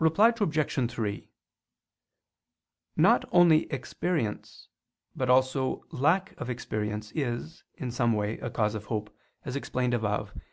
[0.00, 0.92] Reply Obj.
[0.92, 1.30] 3:
[2.96, 4.66] Not only experience,
[5.14, 9.94] but also lack of experience, is, in some way, a cause of hope, as explained
[9.94, 10.40] above (A.